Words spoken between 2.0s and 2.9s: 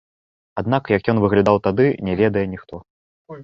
не ведае ніхто.